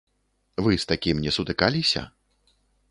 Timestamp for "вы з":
0.67-0.89